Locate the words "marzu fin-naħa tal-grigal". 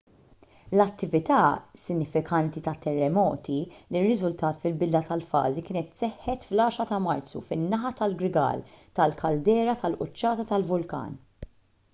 7.11-8.67